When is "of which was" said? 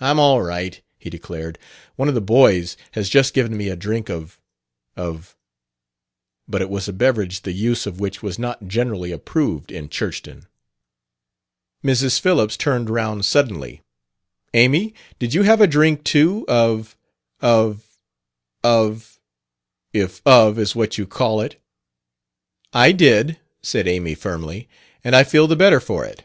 7.84-8.38